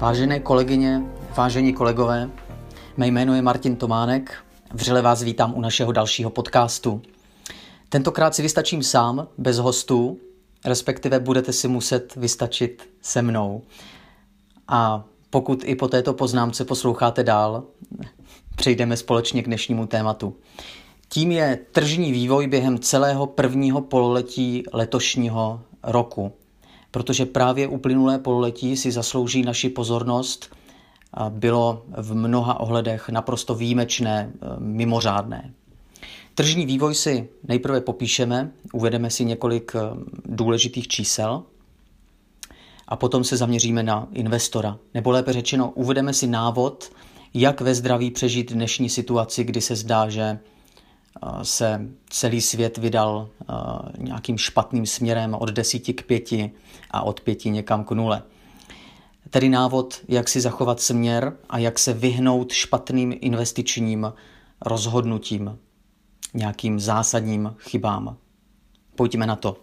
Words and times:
Vážené 0.00 0.40
kolegyně, 0.40 1.02
vážení 1.36 1.72
kolegové, 1.72 2.30
mé 2.96 3.06
jméno 3.06 3.34
je 3.34 3.42
Martin 3.42 3.76
Tománek, 3.76 4.34
vřele 4.72 5.02
vás 5.02 5.22
vítám 5.22 5.54
u 5.56 5.60
našeho 5.60 5.92
dalšího 5.92 6.30
podcastu. 6.30 7.02
Tentokrát 7.88 8.34
si 8.34 8.42
vystačím 8.42 8.82
sám, 8.82 9.28
bez 9.38 9.58
hostů, 9.58 10.18
respektive 10.64 11.20
budete 11.20 11.52
si 11.52 11.68
muset 11.68 12.16
vystačit 12.16 12.88
se 13.02 13.22
mnou. 13.22 13.62
A 14.68 15.04
pokud 15.30 15.62
i 15.64 15.74
po 15.74 15.88
této 15.88 16.14
poznámce 16.14 16.64
posloucháte 16.64 17.24
dál, 17.24 17.64
přejdeme 18.56 18.96
společně 18.96 19.42
k 19.42 19.46
dnešnímu 19.46 19.86
tématu. 19.86 20.36
Tím 21.08 21.32
je 21.32 21.58
tržní 21.72 22.12
vývoj 22.12 22.46
během 22.46 22.78
celého 22.78 23.26
prvního 23.26 23.80
pololetí 23.80 24.62
letošního 24.72 25.60
roku 25.82 26.32
protože 26.90 27.26
právě 27.26 27.68
uplynulé 27.68 28.18
pololetí 28.18 28.76
si 28.76 28.92
zaslouží 28.92 29.42
naši 29.42 29.68
pozornost 29.68 30.56
a 31.14 31.30
bylo 31.30 31.84
v 31.98 32.14
mnoha 32.14 32.60
ohledech 32.60 33.08
naprosto 33.08 33.54
výjimečné, 33.54 34.32
e, 34.32 34.46
mimořádné. 34.58 35.52
Tržní 36.34 36.66
vývoj 36.66 36.94
si 36.94 37.28
nejprve 37.48 37.80
popíšeme, 37.80 38.50
uvedeme 38.72 39.10
si 39.10 39.24
několik 39.24 39.72
e, 39.74 39.78
důležitých 40.24 40.88
čísel 40.88 41.42
a 42.88 42.96
potom 42.96 43.24
se 43.24 43.36
zaměříme 43.36 43.82
na 43.82 44.08
investora. 44.12 44.78
Nebo 44.94 45.10
lépe 45.10 45.32
řečeno, 45.32 45.72
uvedeme 45.74 46.12
si 46.12 46.26
návod, 46.26 46.92
jak 47.34 47.60
ve 47.60 47.74
zdraví 47.74 48.10
přežít 48.10 48.52
dnešní 48.52 48.88
situaci, 48.88 49.44
kdy 49.44 49.60
se 49.60 49.76
zdá, 49.76 50.08
že 50.08 50.38
se 51.42 51.88
celý 52.10 52.40
svět 52.40 52.78
vydal 52.78 53.28
nějakým 53.98 54.38
špatným 54.38 54.86
směrem 54.86 55.34
od 55.34 55.48
desíti 55.48 55.94
k 55.94 56.06
pěti 56.06 56.50
a 56.90 57.02
od 57.02 57.20
pěti 57.20 57.50
někam 57.50 57.84
k 57.84 57.90
nule. 57.90 58.22
Tedy 59.30 59.48
návod, 59.48 60.00
jak 60.08 60.28
si 60.28 60.40
zachovat 60.40 60.80
směr 60.80 61.36
a 61.48 61.58
jak 61.58 61.78
se 61.78 61.92
vyhnout 61.92 62.52
špatným 62.52 63.14
investičním 63.20 64.12
rozhodnutím, 64.60 65.58
nějakým 66.34 66.80
zásadním 66.80 67.54
chybám. 67.58 68.16
Pojďme 68.96 69.26
na 69.26 69.36
to. 69.36 69.56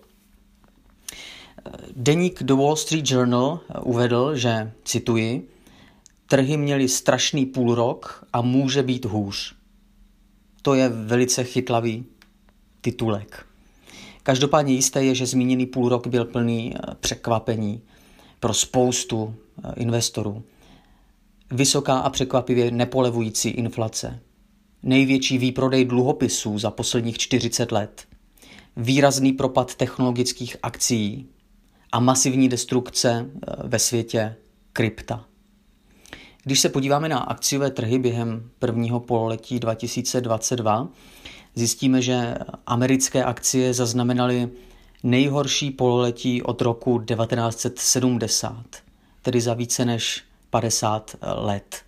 Deník 1.95 2.43
The 2.43 2.53
Wall 2.53 2.75
Street 2.75 3.11
Journal 3.11 3.59
uvedl, 3.81 4.35
že, 4.35 4.71
cituji, 4.83 5.49
trhy 6.27 6.57
měly 6.57 6.89
strašný 6.89 7.45
půlrok 7.45 8.25
a 8.33 8.41
může 8.41 8.83
být 8.83 9.05
hůř 9.05 9.56
to 10.67 10.73
je 10.73 10.89
velice 10.89 11.43
chytlavý 11.43 12.05
titulek. 12.81 13.45
Každopádně 14.23 14.73
jisté 14.73 15.03
je, 15.03 15.15
že 15.15 15.25
zmíněný 15.25 15.65
půl 15.65 15.89
rok 15.89 16.07
byl 16.07 16.25
plný 16.25 16.73
eh, 16.75 16.95
překvapení 16.99 17.81
pro 18.39 18.53
spoustu 18.53 19.35
eh, 19.35 19.73
investorů. 19.75 20.43
Vysoká 21.51 21.99
a 21.99 22.09
překvapivě 22.09 22.71
nepolevující 22.71 23.49
inflace. 23.49 24.19
Největší 24.83 25.37
výprodej 25.37 25.85
dluhopisů 25.85 26.59
za 26.59 26.71
posledních 26.71 27.17
40 27.17 27.71
let. 27.71 28.05
Výrazný 28.77 29.33
propad 29.33 29.75
technologických 29.75 30.57
akcí 30.63 31.27
a 31.91 31.99
masivní 31.99 32.49
destrukce 32.49 33.25
eh, 33.29 33.67
ve 33.67 33.79
světě 33.79 34.35
krypta. 34.73 35.25
Když 36.47 36.59
se 36.59 36.69
podíváme 36.69 37.09
na 37.09 37.19
akciové 37.19 37.71
trhy 37.71 37.99
během 37.99 38.49
prvního 38.59 38.99
pololetí 38.99 39.59
2022, 39.59 40.87
zjistíme, 41.55 42.01
že 42.01 42.35
americké 42.65 43.23
akcie 43.23 43.73
zaznamenaly 43.73 44.49
nejhorší 45.03 45.71
pololetí 45.71 46.43
od 46.43 46.61
roku 46.61 46.99
1970, 46.99 48.65
tedy 49.21 49.41
za 49.41 49.53
více 49.53 49.85
než 49.85 50.23
50 50.49 51.15
let. 51.21 51.81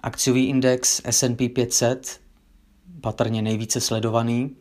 Akciový 0.00 0.44
index 0.46 1.02
S&P 1.04 1.48
500, 1.48 2.20
patrně 3.00 3.42
nejvíce 3.42 3.80
sledovaný, 3.80 4.56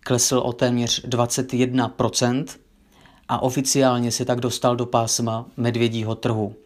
klesl 0.00 0.38
o 0.38 0.52
téměř 0.52 1.04
21% 1.04 2.44
a 3.28 3.42
oficiálně 3.42 4.12
se 4.12 4.24
tak 4.24 4.40
dostal 4.40 4.76
do 4.76 4.86
pásma 4.86 5.46
medvědího 5.56 6.14
trhu. 6.14 6.56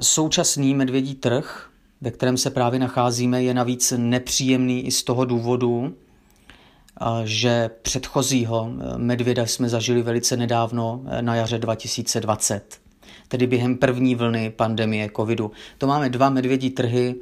Současný 0.00 0.74
medvědí 0.74 1.14
trh, 1.14 1.70
ve 2.00 2.10
kterém 2.10 2.36
se 2.36 2.50
právě 2.50 2.80
nacházíme, 2.80 3.42
je 3.42 3.54
navíc 3.54 3.92
nepříjemný 3.96 4.86
i 4.86 4.90
z 4.90 5.02
toho 5.02 5.24
důvodu, 5.24 5.94
že 7.24 7.70
předchozího 7.82 8.70
e, 8.70 8.98
medvěda 8.98 9.46
jsme 9.46 9.68
zažili 9.68 10.02
velice 10.02 10.36
nedávno 10.36 11.02
e, 11.06 11.22
na 11.22 11.34
jaře 11.34 11.58
2020, 11.58 12.80
tedy 13.28 13.46
během 13.46 13.76
první 13.76 14.14
vlny 14.14 14.50
pandemie 14.50 15.10
covidu. 15.16 15.50
To 15.78 15.86
máme 15.86 16.08
dva 16.08 16.30
medvědí 16.30 16.70
trhy 16.70 17.14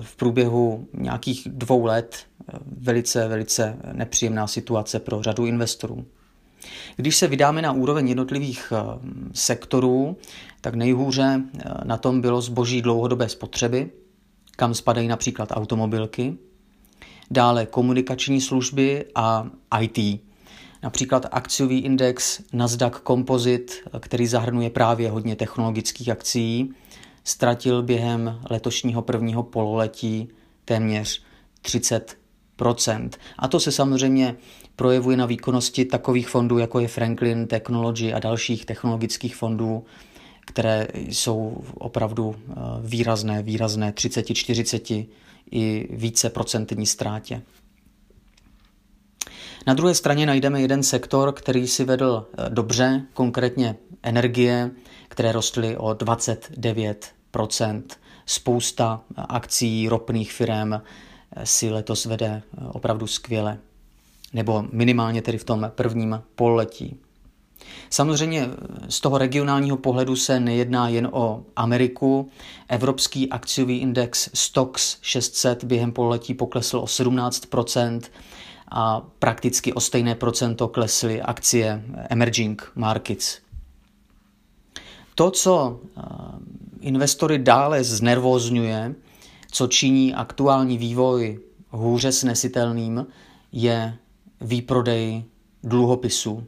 v 0.00 0.16
průběhu 0.16 0.88
nějakých 0.92 1.48
dvou 1.50 1.84
let. 1.84 2.16
E, 2.16 2.58
velice, 2.66 3.28
velice 3.28 3.76
nepříjemná 3.92 4.46
situace 4.46 5.00
pro 5.00 5.22
řadu 5.22 5.46
investorů. 5.46 6.04
Když 6.96 7.16
se 7.16 7.26
vydáme 7.26 7.62
na 7.62 7.72
úroveň 7.72 8.08
jednotlivých 8.08 8.72
sektorů, 9.32 10.16
tak 10.66 10.74
nejhůře 10.74 11.40
eh, 11.40 11.62
na 11.84 11.96
tom 11.96 12.20
bylo 12.20 12.40
zboží 12.40 12.82
dlouhodobé 12.82 13.28
spotřeby, 13.28 13.90
kam 14.56 14.74
spadají 14.74 15.08
například 15.08 15.48
automobilky, 15.52 16.36
dále 17.30 17.66
komunikační 17.66 18.40
služby 18.40 19.04
a 19.14 19.46
IT. 19.80 20.20
Například 20.82 21.26
akciový 21.30 21.78
index 21.78 22.40
Nasdaq 22.52 23.00
Composite, 23.06 23.72
eh, 23.74 24.00
který 24.00 24.26
zahrnuje 24.26 24.70
právě 24.70 25.10
hodně 25.10 25.36
technologických 25.36 26.08
akcí, 26.08 26.74
ztratil 27.24 27.82
během 27.82 28.40
letošního 28.50 29.02
prvního 29.02 29.42
pololetí 29.42 30.28
téměř 30.64 31.22
30% 31.62 33.10
A 33.38 33.48
to 33.48 33.60
se 33.60 33.72
samozřejmě 33.72 34.36
projevuje 34.76 35.16
na 35.16 35.26
výkonnosti 35.26 35.84
takových 35.84 36.28
fondů, 36.28 36.58
jako 36.58 36.80
je 36.80 36.88
Franklin 36.88 37.46
Technology 37.46 38.12
a 38.12 38.18
dalších 38.18 38.64
technologických 38.64 39.36
fondů, 39.36 39.84
které 40.46 40.88
jsou 40.94 41.64
opravdu 41.74 42.36
eh, 42.36 42.54
výrazné, 42.80 43.42
výrazné 43.42 43.92
30, 43.92 44.34
40 44.34 44.90
i 45.50 45.88
více 45.90 46.30
procentní 46.30 46.86
ztrátě. 46.86 47.42
Na 49.66 49.74
druhé 49.74 49.94
straně 49.94 50.26
najdeme 50.26 50.60
jeden 50.60 50.82
sektor, 50.82 51.32
který 51.32 51.68
si 51.68 51.84
vedl 51.84 52.26
eh, 52.38 52.50
dobře, 52.50 53.02
konkrétně 53.14 53.76
energie, 54.02 54.70
které 55.08 55.32
rostly 55.32 55.76
o 55.76 55.88
29% 55.88 57.82
Spousta 58.28 59.00
akcí 59.16 59.88
ropných 59.88 60.32
firm 60.32 60.72
eh, 60.72 60.80
si 61.44 61.70
letos 61.70 62.04
vede 62.04 62.42
opravdu 62.72 63.06
skvěle 63.06 63.58
nebo 64.32 64.64
minimálně 64.72 65.22
tedy 65.22 65.38
v 65.38 65.44
tom 65.44 65.72
prvním 65.74 66.22
pololetí. 66.34 66.96
Samozřejmě 67.90 68.48
z 68.88 69.00
toho 69.00 69.18
regionálního 69.18 69.76
pohledu 69.76 70.16
se 70.16 70.40
nejedná 70.40 70.88
jen 70.88 71.08
o 71.12 71.42
Ameriku. 71.56 72.30
Evropský 72.68 73.30
akciový 73.30 73.78
index 73.78 74.30
STOXX 74.34 74.96
600 75.00 75.64
během 75.64 75.92
pololetí 75.92 76.34
poklesl 76.34 76.78
o 76.78 76.84
17% 76.84 78.00
a 78.70 79.00
prakticky 79.18 79.72
o 79.72 79.80
stejné 79.80 80.14
procento 80.14 80.68
klesly 80.68 81.22
akcie 81.22 81.82
emerging 82.10 82.72
markets. 82.74 83.38
To, 85.14 85.30
co 85.30 85.80
eh, 85.80 86.02
investory 86.80 87.38
dále 87.38 87.84
znervózňuje, 87.84 88.94
co 89.50 89.66
činí 89.66 90.14
aktuální 90.14 90.78
vývoj 90.78 91.40
hůře 91.70 92.12
snesitelným, 92.12 93.06
je 93.52 93.96
výprodej 94.40 95.24
dluhopisů. 95.62 96.46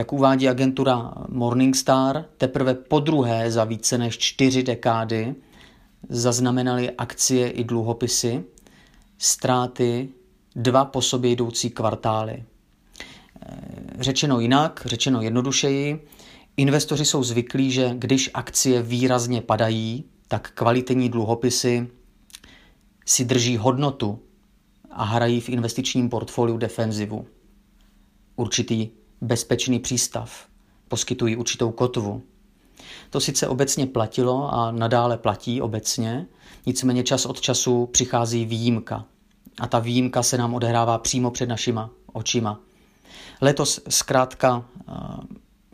Jak 0.00 0.12
uvádí 0.12 0.48
agentura 0.48 1.12
Morningstar, 1.28 2.24
teprve 2.36 2.74
po 2.74 3.00
druhé 3.00 3.50
za 3.50 3.64
více 3.64 3.98
než 3.98 4.18
čtyři 4.18 4.62
dekády 4.62 5.34
zaznamenaly 6.08 6.90
akcie 6.90 7.50
i 7.50 7.64
dluhopisy 7.64 8.44
ztráty 9.18 10.08
dva 10.56 10.84
po 10.84 11.02
sobě 11.02 11.30
jdoucí 11.30 11.70
kvartály. 11.70 12.44
Řečeno 13.98 14.40
jinak, 14.40 14.82
řečeno 14.84 15.22
jednodušeji, 15.22 16.06
investoři 16.56 17.04
jsou 17.04 17.22
zvyklí, 17.22 17.70
že 17.70 17.90
když 17.94 18.30
akcie 18.34 18.82
výrazně 18.82 19.40
padají, 19.40 20.04
tak 20.28 20.50
kvalitní 20.50 21.08
dluhopisy 21.08 21.88
si 23.06 23.24
drží 23.24 23.56
hodnotu 23.56 24.18
a 24.90 25.04
hrají 25.04 25.40
v 25.40 25.48
investičním 25.48 26.08
portfoliu 26.08 26.58
defenzivu. 26.58 27.26
Určitý 28.36 28.99
bezpečný 29.20 29.78
přístav, 29.78 30.46
poskytují 30.88 31.36
určitou 31.36 31.70
kotvu. 31.70 32.22
To 33.10 33.20
sice 33.20 33.48
obecně 33.48 33.86
platilo 33.86 34.54
a 34.54 34.70
nadále 34.70 35.18
platí 35.18 35.62
obecně, 35.62 36.26
nicméně 36.66 37.02
čas 37.02 37.26
od 37.26 37.40
času 37.40 37.86
přichází 37.86 38.44
výjimka. 38.44 39.04
A 39.60 39.66
ta 39.66 39.78
výjimka 39.78 40.22
se 40.22 40.38
nám 40.38 40.54
odehrává 40.54 40.98
přímo 40.98 41.30
před 41.30 41.48
našima 41.48 41.90
očima. 42.12 42.60
Letos 43.40 43.80
zkrátka 43.88 44.64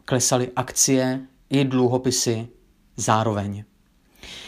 klesaly 0.05 0.51
akcie 0.57 1.21
i 1.51 1.65
dluhopisy 1.65 2.49
zároveň. 2.97 3.65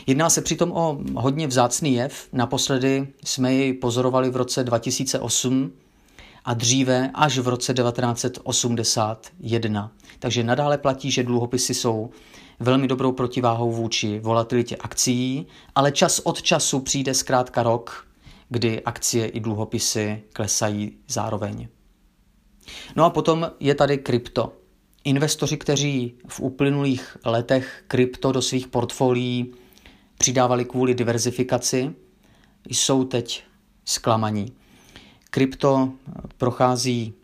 Jedná 0.06 0.30
se 0.30 0.42
přitom 0.42 0.72
o 0.72 0.98
hodně 1.14 1.46
vzácný 1.46 1.94
jev. 1.94 2.28
Naposledy 2.32 3.08
jsme 3.24 3.54
ji 3.54 3.72
pozorovali 3.72 4.30
v 4.30 4.36
roce 4.36 4.64
2008 4.64 5.72
a 6.48 6.54
dříve 6.54 7.10
až 7.14 7.38
v 7.38 7.48
roce 7.48 7.74
1981. 7.74 9.92
Takže 10.18 10.44
nadále 10.44 10.78
platí, 10.78 11.10
že 11.10 11.22
dluhopisy 11.22 11.74
jsou 11.74 12.10
velmi 12.60 12.88
dobrou 12.88 13.12
protiváhou 13.12 13.72
vůči 13.72 14.20
volatilitě 14.20 14.76
akcí, 14.76 15.46
ale 15.74 15.92
čas 15.92 16.18
od 16.18 16.42
času 16.42 16.80
přijde 16.80 17.14
zkrátka 17.14 17.62
rok, 17.62 18.06
kdy 18.48 18.82
akcie 18.82 19.26
i 19.26 19.40
dluhopisy 19.40 20.22
klesají 20.32 20.92
zároveň. 21.08 21.68
No 22.96 23.04
a 23.04 23.10
potom 23.10 23.50
je 23.60 23.74
tady 23.74 23.98
krypto. 23.98 24.52
Investoři, 25.04 25.56
kteří 25.56 26.14
v 26.28 26.40
uplynulých 26.40 27.16
letech 27.24 27.84
krypto 27.88 28.32
do 28.32 28.42
svých 28.42 28.68
portfolií 28.68 29.54
přidávali 30.18 30.64
kvůli 30.64 30.94
diverzifikaci, 30.94 31.94
jsou 32.68 33.04
teď 33.04 33.44
zklamaní. 33.84 34.52
Krypto 35.30 35.92
prochází 36.36 37.14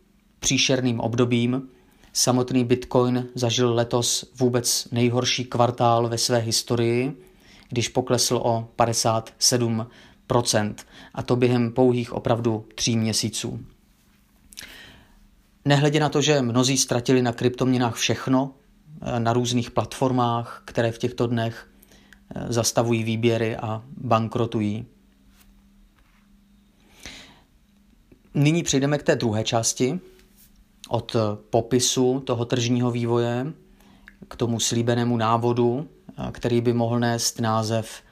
příšerným 0.41 1.01
obdobím. 1.01 1.69
Samotný 2.13 2.65
Bitcoin 2.65 3.29
zažil 3.35 3.75
letos 3.75 4.33
vůbec 4.39 4.89
nejhorší 4.93 5.45
kvartál 5.45 6.09
ve 6.09 6.19
své 6.19 6.39
historii, 6.39 7.17
když 7.69 7.89
poklesl 7.89 8.37
o 8.37 8.69
57% 8.79 10.75
a 11.15 11.23
to 11.23 11.37
během 11.37 11.73
pouhých 11.73 12.13
opravdu 12.13 12.67
tří 12.75 12.97
měsíců. 12.97 13.61
Nehledě 15.65 16.01
na 16.01 16.09
to, 16.09 16.21
že 16.21 16.43
mnozí 16.43 16.79
ztratili 16.79 17.23
na 17.23 17.33
kryptoměnách 17.33 17.95
všechno, 17.95 18.55
eh, 19.03 19.21
na 19.21 19.33
různých 19.33 19.71
platformách, 19.71 20.63
které 20.65 20.93
v 20.93 20.99
těchto 20.99 21.27
dnech 21.27 21.69
eh, 22.35 22.47
zastavují 22.53 23.05
výběry 23.05 23.57
a 23.57 23.83
bankrotují. 23.97 24.87
Nyní 28.35 28.63
přejdeme 28.63 28.99
k 28.99 29.03
té 29.03 29.17
druhé 29.17 29.45
části, 29.45 30.01
od 30.89 31.17
popisu 31.51 32.21
toho 32.21 32.45
tržního 32.45 32.91
vývoje 32.91 33.53
k 34.29 34.37
tomu 34.37 34.61
slíbenému 34.61 35.17
návodu, 35.17 35.89
který 36.33 36.61
by 36.61 36.73
mohl 36.73 36.99
nést 36.99 37.41
název 37.41 38.03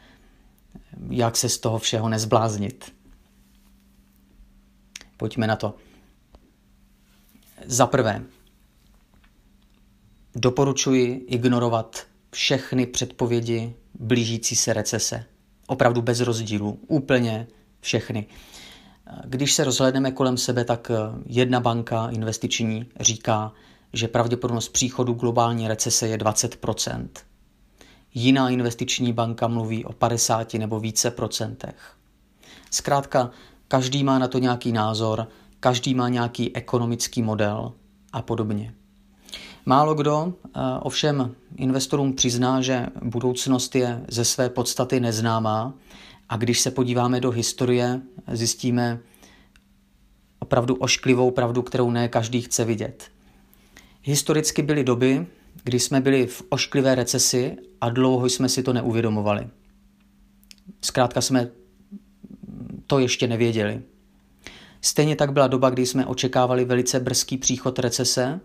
Jak 1.11 1.37
se 1.37 1.49
z 1.49 1.59
toho 1.59 1.79
všeho 1.79 2.09
nezbláznit. 2.09 2.95
Pojďme 5.17 5.47
na 5.47 5.57
to. 5.57 5.75
Za 7.67 7.87
prvé, 7.87 8.25
doporučuji 10.35 11.25
ignorovat 11.29 12.07
všechny 12.31 12.87
předpovědi 12.87 13.75
blížící 13.95 14.57
se 14.57 14.73
recese. 14.73 15.25
Opravdu 15.67 16.03
bez 16.03 16.21
rozdílu. 16.21 16.79
Úplně 16.87 17.47
všechny. 17.81 18.27
Když 19.25 19.55
se 19.55 19.65
rozhledneme 19.65 20.13
kolem 20.13 20.37
sebe, 20.37 20.65
tak 20.65 20.91
jedna 21.27 21.61
banka 21.61 22.09
investiční 22.11 22.87
říká, 23.01 23.53
že 23.93 24.09
pravděpodobnost 24.09 24.69
příchodu 24.69 25.13
globální 25.13 25.69
recese 25.69 26.09
je 26.09 26.19
20% 26.19 27.09
Jiná 28.15 28.51
investiční 28.51 29.13
banka 29.13 29.49
mluví 29.49 29.85
o 29.85 29.93
50 29.93 30.55
nebo 30.55 30.81
více 30.81 31.11
procentech. 31.11 31.97
Zkrátka, 32.71 33.31
každý 33.69 34.05
má 34.05 34.19
na 34.19 34.29
to 34.29 34.39
nějaký 34.39 34.73
názor, 34.73 35.29
každý 35.61 35.95
má 35.95 36.09
nějaký 36.09 36.57
ekonomický 36.57 37.23
model 37.23 37.73
a 38.13 38.23
podobně. 38.23 38.75
Málo 39.67 39.95
kdo 39.95 40.33
eh, 40.45 40.61
ovšem 40.81 41.35
investorům 41.57 42.13
přizná, 42.13 42.61
že 42.61 42.87
budoucnost 43.03 43.75
je 43.75 44.05
ze 44.09 44.25
své 44.25 44.49
podstaty 44.49 45.01
neznámá 45.01 45.75
a 46.33 46.37
když 46.37 46.61
se 46.61 46.71
podíváme 46.71 47.21
do 47.21 47.31
historie, 47.31 48.01
zjistíme 48.33 49.01
opravdu 50.39 50.75
ošklivou 50.75 51.31
pravdu, 51.31 51.63
kterou 51.63 51.91
ne 51.91 52.09
každý 52.09 52.41
chce 52.41 52.65
vidět. 52.65 53.11
Historicky 54.03 54.63
byly 54.63 54.85
doby, 54.85 55.27
kdy 55.65 55.81
jsme 55.81 56.01
byli 56.01 56.27
v 56.27 56.43
ošklivé 56.49 56.95
recesi 56.95 57.57
a 57.81 57.91
dlouho 57.91 58.27
jsme 58.27 58.49
si 58.49 58.63
to 58.63 58.73
neuvědomovali. 58.73 59.49
Zkrátka 60.83 61.21
jsme 61.21 61.49
to 62.87 62.99
ještě 62.99 63.27
nevěděli. 63.27 63.83
Stejně 64.81 65.17
tak 65.17 65.33
byla 65.33 65.47
doba, 65.47 65.71
kdy 65.71 65.87
jsme 65.87 66.07
očekávali 66.07 66.65
velice 66.65 67.01
brzký 67.01 67.37
příchod 67.37 67.79
recese 67.79 68.41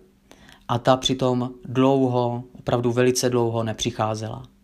a 0.67 0.79
ta 0.79 0.97
přitom 0.97 1.51
dlouho, 1.65 2.43
opravdu 2.59 2.91
velice 2.91 3.29
dlouho 3.29 3.63
nepřicházela. 3.63 4.56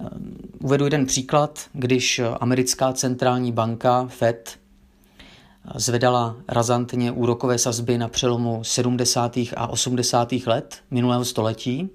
Ehm, 0.00 0.36
uvedu 0.60 0.84
jeden 0.84 1.06
příklad, 1.06 1.60
když 1.72 2.20
americká 2.40 2.92
centrální 2.92 3.52
banka 3.52 4.06
Fed 4.06 4.58
zvedala 5.74 6.36
razantně 6.48 7.12
úrokové 7.12 7.58
sazby 7.58 7.98
na 7.98 8.08
přelomu 8.08 8.64
70. 8.64 9.36
a 9.56 9.66
80. 9.66 10.32
let 10.46 10.82
minulého 10.90 11.24
století 11.24 11.80
ehm, 11.80 11.90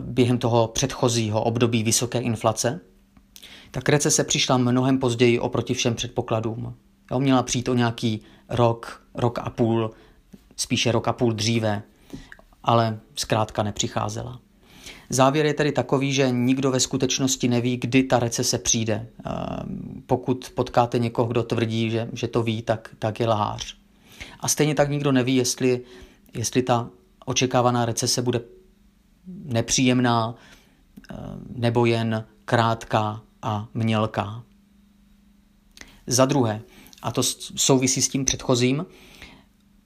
během 0.00 0.38
toho 0.38 0.68
předchozího 0.68 1.42
období 1.44 1.82
vysoké 1.82 2.18
inflace, 2.18 2.80
tak 3.70 3.88
recese 3.88 4.24
přišla 4.24 4.56
mnohem 4.56 4.98
později 4.98 5.38
oproti 5.38 5.74
všem 5.74 5.94
předpokladům. 5.94 6.74
Jo, 7.10 7.20
měla 7.20 7.42
přijít 7.42 7.68
o 7.68 7.74
nějaký 7.74 8.20
rok, 8.48 9.02
rok 9.14 9.38
a 9.38 9.50
půl, 9.50 9.90
spíše 10.56 10.92
rok 10.92 11.08
a 11.08 11.12
půl 11.12 11.32
dříve, 11.32 11.82
ale 12.62 12.98
zkrátka 13.14 13.62
nepřicházela. 13.62 14.40
Závěr 15.10 15.46
je 15.46 15.54
tedy 15.54 15.72
takový, 15.72 16.12
že 16.12 16.30
nikdo 16.30 16.70
ve 16.70 16.80
skutečnosti 16.80 17.48
neví, 17.48 17.76
kdy 17.76 18.02
ta 18.02 18.18
recese 18.18 18.58
přijde. 18.58 19.06
Pokud 20.06 20.50
potkáte 20.54 20.98
někoho, 20.98 21.28
kdo 21.28 21.42
tvrdí, 21.42 21.90
že, 21.90 22.08
že 22.12 22.28
to 22.28 22.42
ví, 22.42 22.62
tak, 22.62 22.90
tak 22.98 23.20
je 23.20 23.28
lhář. 23.28 23.76
A 24.40 24.48
stejně 24.48 24.74
tak 24.74 24.90
nikdo 24.90 25.12
neví, 25.12 25.36
jestli, 25.36 25.80
jestli 26.34 26.62
ta 26.62 26.90
očekávaná 27.24 27.84
recese 27.84 28.22
bude 28.22 28.40
nepříjemná 29.26 30.34
nebo 31.56 31.86
jen 31.86 32.24
krátká 32.44 33.22
a 33.42 33.68
mělká. 33.74 34.44
Za 36.06 36.24
druhé, 36.24 36.62
a 37.02 37.12
to 37.12 37.22
souvisí 37.56 38.02
s 38.02 38.08
tím 38.08 38.24
předchozím, 38.24 38.86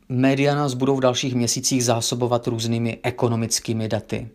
média 0.08 0.54
nás 0.54 0.74
budou 0.74 0.96
v 0.96 1.00
dalších 1.00 1.34
měsících 1.34 1.84
zásobovat 1.84 2.46
různými 2.46 2.98
ekonomickými 3.02 3.88
daty. 3.88 4.28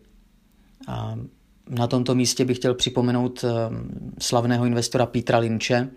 Na 1.68 1.86
tomto 1.86 2.14
místě 2.14 2.44
bych 2.44 2.56
chtěl 2.56 2.74
připomenout 2.74 3.44
eh, 3.44 3.48
slavného 4.18 4.64
investora 4.64 5.06
Petra 5.06 5.38
Lynche, 5.38 5.88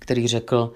který 0.00 0.28
řekl, 0.28 0.72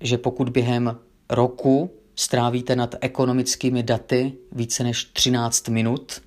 že 0.00 0.18
pokud 0.18 0.48
během 0.48 0.98
roku 1.30 1.90
strávíte 2.16 2.76
nad 2.76 2.94
ekonomickými 3.00 3.82
daty 3.82 4.32
více 4.52 4.84
než 4.84 5.04
13 5.04 5.68
minut, 5.68 6.22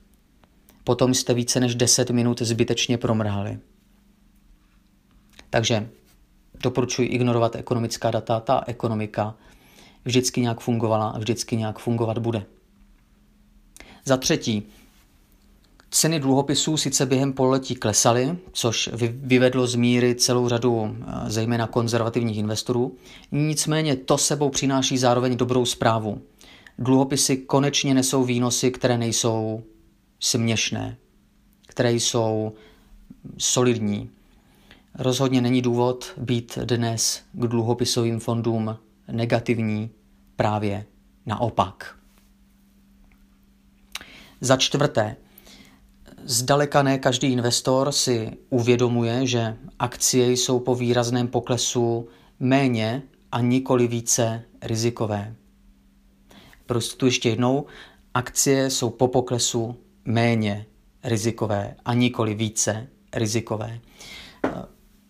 potom 0.83 1.13
jste 1.13 1.33
více 1.33 1.59
než 1.59 1.75
10 1.75 2.09
minut 2.09 2.41
zbytečně 2.41 2.97
promrhali. 2.97 3.59
Takže 5.49 5.89
doporučuji 6.63 7.07
ignorovat 7.07 7.55
ekonomická 7.55 8.11
data, 8.11 8.39
ta 8.39 8.63
ekonomika 8.67 9.35
vždycky 10.05 10.41
nějak 10.41 10.59
fungovala 10.59 11.09
a 11.09 11.17
vždycky 11.17 11.57
nějak 11.57 11.79
fungovat 11.79 12.17
bude. 12.17 12.45
Za 14.05 14.17
třetí, 14.17 14.67
ceny 15.91 16.19
dluhopisů 16.19 16.77
sice 16.77 17.05
během 17.05 17.33
pololetí 17.33 17.75
klesaly, 17.75 18.37
což 18.51 18.89
vyvedlo 19.11 19.67
z 19.67 19.75
míry 19.75 20.15
celou 20.15 20.49
řadu 20.49 20.95
eh, 20.95 21.29
zejména 21.29 21.67
konzervativních 21.67 22.37
investorů, 22.37 22.95
nicméně 23.31 23.95
to 23.95 24.17
sebou 24.17 24.49
přináší 24.49 24.97
zároveň 24.97 25.37
dobrou 25.37 25.65
zprávu. 25.65 26.21
Dluhopisy 26.79 27.37
konečně 27.37 27.93
nesou 27.93 28.23
výnosy, 28.23 28.71
které 28.71 28.97
nejsou 28.97 29.63
směšné, 30.19 30.97
které 31.67 31.93
jsou 31.93 32.53
solidní, 33.37 34.09
Rozhodně 34.95 35.41
není 35.41 35.61
důvod 35.61 36.13
být 36.17 36.57
dnes 36.57 37.21
k 37.33 37.47
dluhopisovým 37.47 38.19
fondům 38.19 38.77
negativní, 39.11 39.89
právě 40.35 40.85
naopak. 41.25 41.95
Za 44.41 44.57
čtvrté, 44.57 45.15
zdaleka 46.25 46.83
ne 46.83 46.97
každý 46.97 47.27
investor 47.27 47.91
si 47.91 48.31
uvědomuje, 48.49 49.27
že 49.27 49.57
akcie 49.79 50.31
jsou 50.31 50.59
po 50.59 50.75
výrazném 50.75 51.27
poklesu 51.27 52.07
méně 52.39 53.03
a 53.31 53.41
nikoli 53.41 53.87
více 53.87 54.43
rizikové. 54.61 55.35
Prostě 56.65 56.97
tu 56.97 57.05
ještě 57.05 57.29
jednou, 57.29 57.65
akcie 58.13 58.69
jsou 58.69 58.89
po 58.89 59.07
poklesu 59.07 59.75
méně 60.05 60.65
rizikové 61.03 61.75
a 61.85 61.93
nikoli 61.93 62.35
více 62.35 62.87
rizikové. 63.13 63.79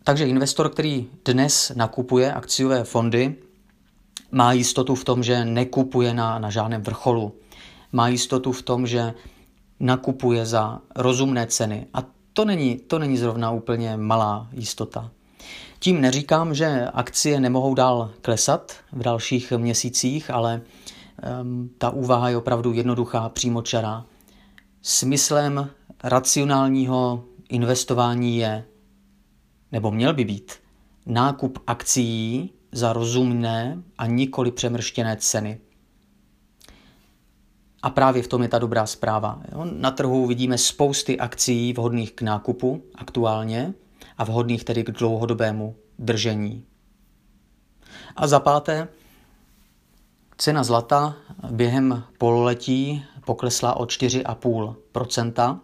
Takže 0.03 0.27
investor, 0.27 0.69
který 0.69 1.07
dnes 1.25 1.71
nakupuje 1.75 2.33
akciové 2.33 2.83
fondy, 2.83 3.35
má 4.31 4.53
jistotu 4.53 4.95
v 4.95 5.03
tom, 5.03 5.23
že 5.23 5.45
nekupuje 5.45 6.13
na, 6.13 6.39
na 6.39 6.49
žádném 6.49 6.81
vrcholu. 6.81 7.35
Má 7.91 8.07
jistotu 8.07 8.51
v 8.51 8.61
tom, 8.61 8.87
že 8.87 9.13
nakupuje 9.81 10.45
za 10.45 10.81
rozumné 10.95 11.47
ceny. 11.47 11.87
A 11.93 12.03
to 12.33 12.45
není, 12.45 12.77
to 12.77 12.99
není 12.99 13.17
zrovna 13.17 13.51
úplně 13.51 13.97
malá 13.97 14.47
jistota. 14.51 15.11
Tím 15.79 16.01
neříkám, 16.01 16.53
že 16.53 16.87
akcie 16.93 17.39
nemohou 17.39 17.73
dál 17.73 18.11
klesat 18.21 18.73
v 18.91 19.03
dalších 19.03 19.51
měsících, 19.51 20.29
ale 20.29 20.61
um, 21.41 21.69
ta 21.77 21.89
úvaha 21.89 22.29
je 22.29 22.37
opravdu 22.37 22.73
jednoduchá, 22.73 23.29
přímočará. 23.29 24.05
Smyslem 24.81 25.69
racionálního 26.03 27.23
investování 27.49 28.37
je, 28.37 28.65
nebo 29.71 29.91
měl 29.91 30.13
by 30.13 30.25
být, 30.25 30.53
nákup 31.05 31.59
akcí 31.67 32.49
za 32.71 32.93
rozumné 32.93 33.83
a 33.97 34.05
nikoli 34.05 34.51
přemrštěné 34.51 35.17
ceny. 35.19 35.59
A 37.83 37.89
právě 37.89 38.23
v 38.23 38.27
tom 38.27 38.41
je 38.41 38.47
ta 38.47 38.59
dobrá 38.59 38.85
zpráva. 38.85 39.41
Na 39.63 39.91
trhu 39.91 40.27
vidíme 40.27 40.57
spousty 40.57 41.19
akcí 41.19 41.73
vhodných 41.73 42.11
k 42.11 42.21
nákupu 42.21 42.83
aktuálně 42.95 43.73
a 44.17 44.23
vhodných 44.23 44.63
tedy 44.63 44.83
k 44.83 44.91
dlouhodobému 44.91 45.75
držení. 45.99 46.65
A 48.15 48.27
za 48.27 48.39
páté, 48.39 48.87
cena 50.37 50.63
zlata 50.63 51.15
během 51.51 52.03
pololetí 52.17 53.05
poklesla 53.25 53.73
o 53.73 53.85
4,5%, 53.85 55.59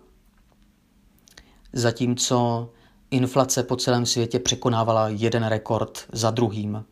zatímco 1.74 2.70
inflace 3.12 3.64
po 3.64 3.76
celém 3.76 4.06
světě 4.06 4.40
překonávala 4.40 5.10
jeden 5.10 5.46
rekord 5.46 6.08
za 6.12 6.32
druhým. 6.32 6.86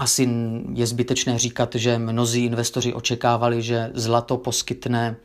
Asi 0.00 0.28
je 0.74 0.86
zbytečné 0.86 1.38
říkat, 1.38 1.74
že 1.74 1.98
mnozí 1.98 2.44
investoři 2.44 2.94
očekávali, 2.94 3.62
že 3.62 3.90
zlato 3.94 4.36
poskytne 4.36 5.16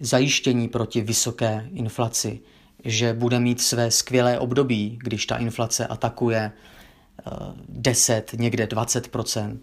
zajištění 0.00 0.68
proti 0.68 1.00
vysoké 1.00 1.68
inflaci, 1.72 2.40
že 2.84 3.14
bude 3.14 3.40
mít 3.40 3.60
své 3.60 3.90
skvělé 3.90 4.38
období, 4.38 4.98
když 5.02 5.26
ta 5.26 5.36
inflace 5.36 5.86
atakuje 5.86 6.52
10, 7.68 8.34
eh, 8.34 8.36
někde 8.36 8.66
20% 8.66 9.58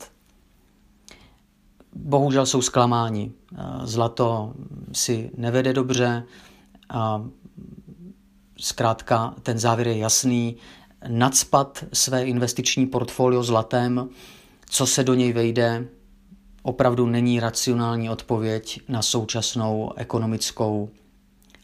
Bohužel 1.95 2.45
jsou 2.45 2.61
zklamáni. 2.61 3.31
Eh, 3.31 3.57
zlato 3.83 4.53
si 4.93 5.31
nevede 5.37 5.73
dobře 5.73 6.23
a 6.89 7.23
zkrátka 8.57 9.33
ten 9.43 9.59
závěr 9.59 9.87
je 9.87 9.97
jasný 9.97 10.57
nadspat 11.07 11.83
své 11.93 12.25
investiční 12.25 12.85
portfolio 12.85 13.43
zlatem, 13.43 14.09
co 14.69 14.85
se 14.85 15.03
do 15.03 15.13
něj 15.13 15.33
vejde, 15.33 15.87
opravdu 16.63 17.05
není 17.05 17.39
racionální 17.39 18.09
odpověď 18.09 18.81
na 18.87 19.01
současnou 19.01 19.91
ekonomickou 19.95 20.89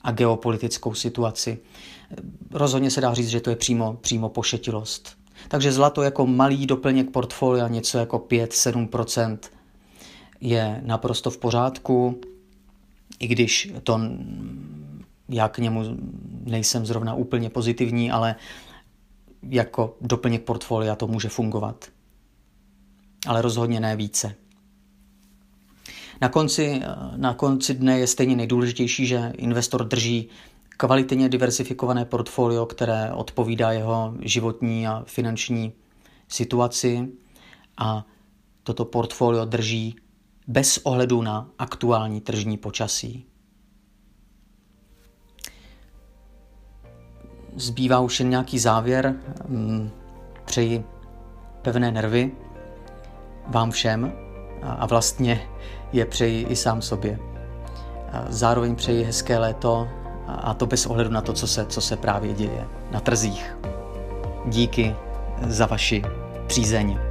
a 0.01 0.11
geopolitickou 0.11 0.93
situaci. 0.93 1.59
Rozhodně 2.51 2.91
se 2.91 3.01
dá 3.01 3.13
říct, 3.13 3.27
že 3.27 3.41
to 3.41 3.49
je 3.49 3.55
přímo, 3.55 3.97
přímo 4.01 4.29
pošetilost. 4.29 5.17
Takže 5.47 5.71
zlato 5.71 6.01
jako 6.01 6.27
malý 6.27 6.65
doplněk 6.65 7.09
portfolia, 7.09 7.67
něco 7.67 7.97
jako 7.97 8.17
5-7%, 8.17 9.37
je 10.41 10.81
naprosto 10.85 11.31
v 11.31 11.37
pořádku, 11.37 12.21
i 13.19 13.27
když 13.27 13.73
to 13.83 13.99
já 15.29 15.49
k 15.49 15.57
němu 15.57 15.83
nejsem 16.43 16.85
zrovna 16.85 17.13
úplně 17.13 17.49
pozitivní, 17.49 18.11
ale 18.11 18.35
jako 19.49 19.97
doplněk 20.01 20.43
portfolia 20.43 20.95
to 20.95 21.07
může 21.07 21.29
fungovat. 21.29 21.85
Ale 23.27 23.41
rozhodně 23.41 23.79
ne 23.79 23.95
více. 23.95 24.35
Na 26.21 26.29
konci, 26.29 26.81
na 27.15 27.33
konci 27.33 27.73
dne 27.73 27.99
je 27.99 28.07
stejně 28.07 28.35
nejdůležitější, 28.35 29.05
že 29.05 29.33
investor 29.37 29.87
drží 29.87 30.29
kvalitně 30.77 31.29
diversifikované 31.29 32.05
portfolio, 32.05 32.65
které 32.65 33.13
odpovídá 33.13 33.71
jeho 33.71 34.13
životní 34.21 34.87
a 34.87 35.03
finanční 35.07 35.73
situaci 36.27 37.07
a 37.77 38.05
toto 38.63 38.85
portfolio 38.85 39.45
drží 39.45 39.95
bez 40.47 40.77
ohledu 40.77 41.21
na 41.21 41.49
aktuální 41.59 42.21
tržní 42.21 42.57
počasí. 42.57 43.25
Zbývá 47.55 47.99
už 47.99 48.19
jen 48.19 48.29
nějaký 48.29 48.59
závěr. 48.59 49.15
Mm, 49.47 49.89
přeji 50.45 50.83
pevné 51.61 51.91
nervy 51.91 52.31
vám 53.47 53.71
všem 53.71 54.13
a 54.63 54.85
vlastně 54.85 55.41
je 55.93 56.05
přeji 56.05 56.45
i 56.45 56.55
sám 56.55 56.81
sobě. 56.81 57.19
Zároveň 58.29 58.75
přeji 58.75 59.03
hezké 59.03 59.37
léto 59.37 59.87
a 60.27 60.53
to 60.53 60.65
bez 60.65 60.85
ohledu 60.85 61.09
na 61.09 61.21
to, 61.21 61.33
co 61.33 61.47
se, 61.47 61.65
co 61.65 61.81
se 61.81 61.97
právě 61.97 62.33
děje 62.33 62.67
na 62.91 62.99
trzích. 62.99 63.57
Díky 64.45 64.95
za 65.47 65.65
vaši 65.65 66.03
přízeň. 66.47 67.04